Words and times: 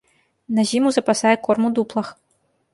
На 0.59 0.65
зіму 0.71 0.89
запасае 0.97 1.35
корм 1.45 1.63
у 1.71 1.73
дуплах. 1.77 2.13